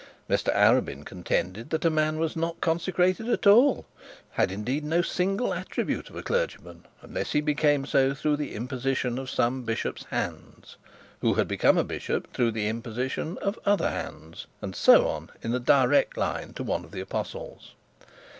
Mr 0.27 0.51
Arabin 0.55 1.05
contended 1.05 1.69
that 1.69 1.85
a 1.85 1.89
man 1.91 2.17
was 2.17 2.35
not 2.35 2.59
consecrated 2.59 3.29
at 3.29 3.45
all, 3.45 3.85
had, 4.31 4.51
indeed, 4.51 4.83
no 4.83 5.03
single 5.03 5.53
attribute 5.53 6.09
of 6.09 6.15
a 6.15 6.23
clergyman, 6.23 6.87
unless 7.03 7.33
he 7.33 7.39
became 7.39 7.85
so 7.85 8.15
through 8.15 8.35
the 8.35 8.55
imposition 8.55 9.19
of 9.19 9.29
some 9.29 9.61
bishop's 9.61 10.05
hands, 10.05 10.75
who 11.19 11.35
had 11.35 11.47
become 11.47 11.77
a 11.77 11.83
bishop 11.83 12.33
through 12.33 12.49
the 12.49 12.67
imposition 12.67 13.37
of 13.43 13.59
other 13.63 13.91
hands, 13.91 14.47
and 14.59 14.75
so 14.75 15.07
on 15.07 15.29
in 15.43 15.53
a 15.53 15.59
direct 15.59 16.17
line 16.17 16.51
to 16.51 16.63
one 16.63 16.83
of 16.83 16.89
the 16.89 16.99
apostles. 17.01 17.75